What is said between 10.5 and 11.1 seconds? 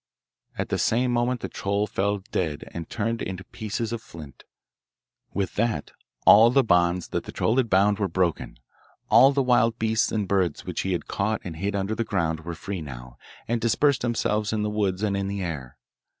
which he had